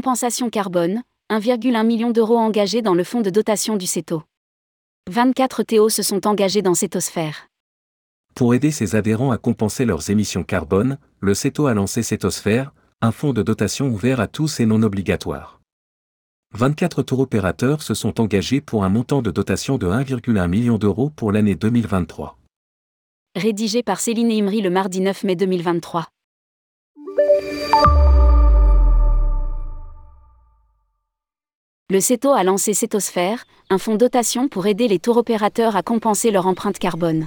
[0.00, 4.22] Compensation carbone, 1,1 million d'euros engagés dans le fonds de dotation du CETO.
[5.10, 7.50] 24 Théo se sont engagés dans Cétosphère.
[8.34, 12.72] Pour aider ses adhérents à compenser leurs émissions carbone, le CETO a lancé Cétosphère,
[13.02, 15.60] un fonds de dotation ouvert à tous et non obligatoire.
[16.54, 21.10] 24 tours opérateurs se sont engagés pour un montant de dotation de 1,1 million d'euros
[21.10, 22.38] pour l'année 2023.
[23.36, 26.06] Rédigé par Céline Imri le mardi 9 mai 2023.
[31.90, 36.30] Le CETO a lancé Cétosphère, un fonds dotation pour aider les tours opérateurs à compenser
[36.30, 37.26] leur empreinte carbone.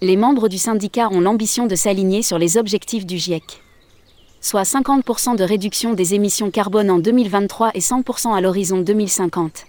[0.00, 3.62] Les membres du syndicat ont l'ambition de s'aligner sur les objectifs du GIEC.
[4.40, 9.66] Soit 50% de réduction des émissions carbone en 2023 et 100% à l'horizon 2050.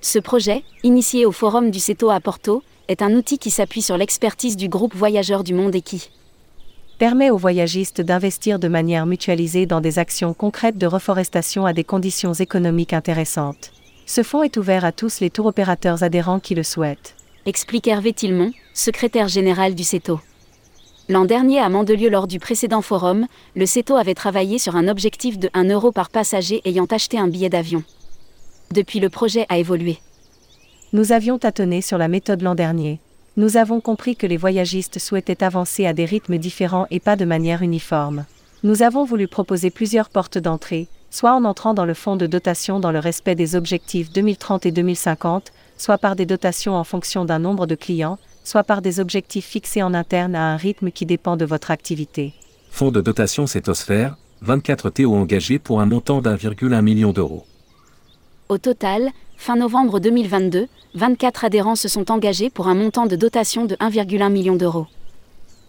[0.00, 3.98] Ce projet, initié au Forum du CETO à Porto, est un outil qui s'appuie sur
[3.98, 6.08] l'expertise du groupe Voyageurs du Monde et qui
[6.98, 11.84] permet aux voyagistes d'investir de manière mutualisée dans des actions concrètes de reforestation à des
[11.84, 13.72] conditions économiques intéressantes.
[14.04, 17.14] Ce fonds est ouvert à tous les tours opérateurs adhérents qui le souhaitent.
[17.46, 20.20] Explique Hervé Tilmont, secrétaire général du CETO.
[21.08, 25.38] L'an dernier à Mandelieu lors du précédent forum, le CETO avait travaillé sur un objectif
[25.38, 27.84] de 1 euro par passager ayant acheté un billet d'avion.
[28.72, 29.98] Depuis le projet a évolué.
[30.92, 33.00] Nous avions tâtonné sur la méthode l'an dernier,
[33.38, 37.24] nous avons compris que les voyagistes souhaitaient avancer à des rythmes différents et pas de
[37.24, 38.24] manière uniforme.
[38.64, 42.80] Nous avons voulu proposer plusieurs portes d'entrée, soit en entrant dans le fonds de dotation
[42.80, 47.38] dans le respect des objectifs 2030 et 2050, soit par des dotations en fonction d'un
[47.38, 51.36] nombre de clients, soit par des objectifs fixés en interne à un rythme qui dépend
[51.36, 52.34] de votre activité.
[52.72, 57.44] Fonds de dotation Cétosphère, 24 TO engagés pour un montant d'1,1 million d'euros.
[58.48, 63.64] Au total, fin novembre 2022, 24 adhérents se sont engagés pour un montant de dotation
[63.64, 64.86] de 1,1 million d'euros.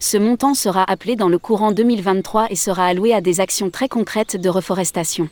[0.00, 3.88] Ce montant sera appelé dans le courant 2023 et sera alloué à des actions très
[3.88, 5.28] concrètes de reforestation.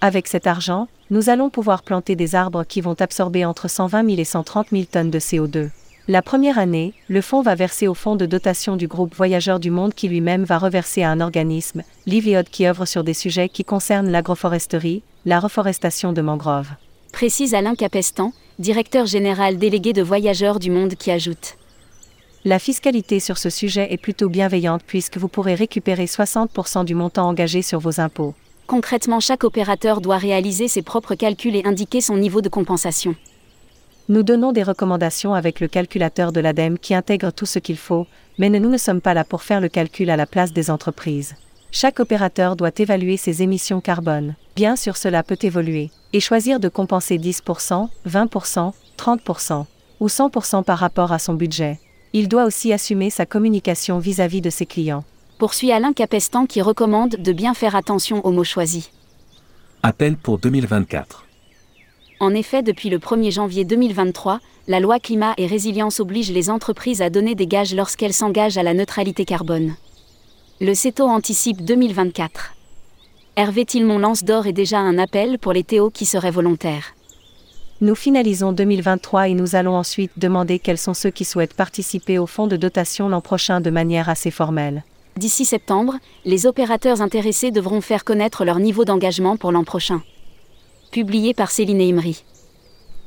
[0.00, 4.20] Avec cet argent, nous allons pouvoir planter des arbres qui vont absorber entre 120 000
[4.20, 5.70] et 130 000 tonnes de CO2.
[6.08, 9.70] La première année, le fonds va verser au fonds de dotation du groupe Voyageurs du
[9.70, 13.64] Monde qui lui-même va reverser à un organisme, l'IVIOD qui œuvre sur des sujets qui
[13.64, 16.70] concernent l'agroforesterie, la reforestation de mangroves
[17.12, 21.56] précise Alain Capestan, directeur général délégué de Voyageurs du Monde qui ajoute.
[22.44, 27.28] La fiscalité sur ce sujet est plutôt bienveillante puisque vous pourrez récupérer 60% du montant
[27.28, 28.34] engagé sur vos impôts.
[28.66, 33.14] Concrètement, chaque opérateur doit réaliser ses propres calculs et indiquer son niveau de compensation.
[34.08, 38.06] Nous donnons des recommandations avec le calculateur de l'ADEME qui intègre tout ce qu'il faut,
[38.38, 41.36] mais nous ne sommes pas là pour faire le calcul à la place des entreprises.
[41.74, 44.34] Chaque opérateur doit évaluer ses émissions carbone.
[44.54, 49.64] Bien sûr, cela peut évoluer et choisir de compenser 10%, 20%, 30%
[50.00, 51.80] ou 100% par rapport à son budget.
[52.12, 55.02] Il doit aussi assumer sa communication vis-à-vis de ses clients.
[55.38, 58.90] Poursuit Alain Capestan qui recommande de bien faire attention aux mots choisis.
[59.82, 61.24] Appel pour 2024.
[62.20, 67.00] En effet, depuis le 1er janvier 2023, la loi climat et résilience oblige les entreprises
[67.00, 69.74] à donner des gages lorsqu'elles s'engagent à la neutralité carbone.
[70.64, 72.54] Le CETO anticipe 2024.
[73.34, 76.94] Hervé Tilmont lance d'or est déjà un appel pour les Théo qui seraient volontaires.
[77.80, 82.28] Nous finalisons 2023 et nous allons ensuite demander quels sont ceux qui souhaitent participer au
[82.28, 84.84] fonds de dotation l'an prochain de manière assez formelle.
[85.16, 90.00] D'ici septembre, les opérateurs intéressés devront faire connaître leur niveau d'engagement pour l'an prochain.
[90.92, 92.22] Publié par Céline Imri.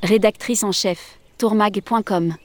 [0.04, 2.36] Rédactrice en chef, tourmag.com.